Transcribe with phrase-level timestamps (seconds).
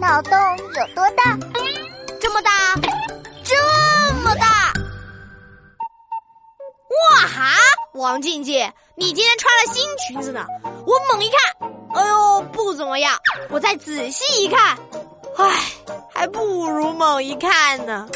[0.00, 1.36] 脑洞有多大？
[2.18, 2.50] 这么大，
[3.44, 3.54] 这
[4.24, 4.72] 么大！
[7.12, 7.52] 哇哈，
[7.92, 10.46] 王静静，你今天穿了新裙子呢！
[10.86, 11.38] 我猛一看，
[11.94, 13.14] 哎呦，不怎么样。
[13.50, 14.78] 我再仔细一看，
[15.36, 15.70] 唉，
[16.10, 18.08] 还不如猛一看呢。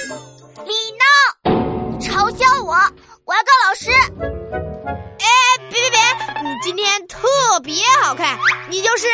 [7.15, 8.39] 特别好看，
[8.69, 9.07] 你就是，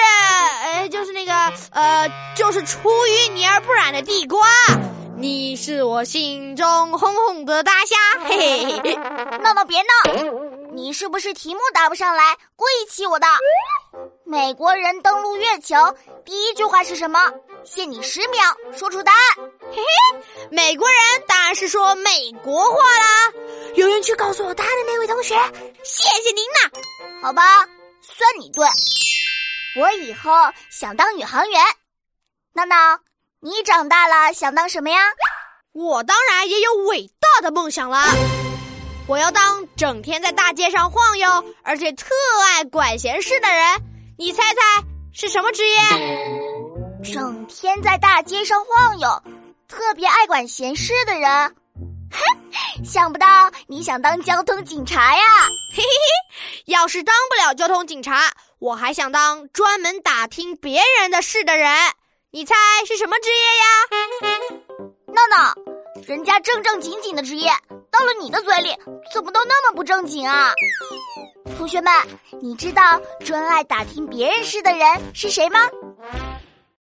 [0.64, 1.32] 呃，就是那个，
[1.70, 4.40] 呃，就是出淤泥而不染的地瓜。
[5.16, 8.94] 你是我心中红红的大虾，嘿嘿嘿！
[9.42, 10.32] 闹闹别闹，
[10.72, 13.26] 你是不是题目答不上来，故意气我的？
[14.24, 15.76] 美国人登陆月球
[16.24, 17.20] 第一句话是什么？
[17.64, 18.40] 限你十秒
[18.74, 19.20] 说出答案。
[19.70, 23.32] 嘿嘿，美国人当然是说美国话啦。
[23.74, 25.34] 有人去告诉我答案的那位同学，
[25.84, 26.80] 谢谢您呐。
[27.20, 27.66] 好吧，
[28.02, 28.66] 算你对。
[29.80, 30.30] 我以后
[30.70, 31.60] 想当宇航员。
[32.54, 32.76] 闹闹。
[33.42, 34.98] 你长大了想当什么呀？
[35.72, 38.02] 我当然也有伟大的梦想了，
[39.06, 42.08] 我要当整天在大街上晃悠，而且特
[42.48, 43.82] 爱管闲事的人。
[44.18, 44.60] 你猜猜
[45.14, 47.14] 是什么职业？
[47.14, 49.22] 整天在大街上晃悠，
[49.68, 51.30] 特别爱管闲事的人。
[52.10, 52.20] 哼，
[52.84, 55.22] 想不到你想当交通警察呀！
[55.72, 61.70] 嘿嘿嘿，要是当不了交通警察，我还想当专门打听别人的事的人。
[62.32, 62.54] 你猜
[62.86, 64.42] 是什么职业呀？
[65.06, 65.54] 闹闹，
[66.06, 67.50] 人家正正经经的职业，
[67.92, 68.76] 到了你的嘴里，
[69.14, 70.52] 怎么都那么不正经啊？
[71.56, 71.92] 同学们，
[72.42, 75.60] 你知道专爱打听别人事的人是谁吗？